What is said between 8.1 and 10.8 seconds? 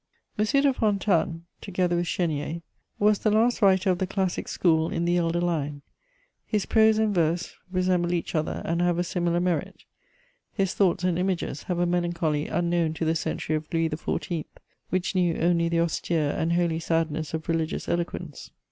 each other and have a similar merit. His